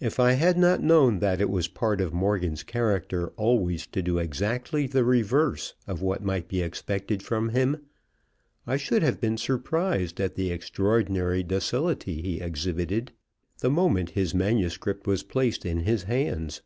[0.00, 4.18] If I had not known that it was part of Morgan's character always to do
[4.18, 7.80] exactly the reverse of what might be expected from him,
[8.66, 13.12] I should have been surprised at the extraordinary docility he exhibited
[13.58, 16.62] the moment his manuscript was placed in his hands.